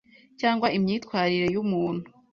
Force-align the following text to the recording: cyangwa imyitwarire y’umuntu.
cyangwa 0.39 0.67
imyitwarire 0.77 1.47
y’umuntu. 1.53 2.05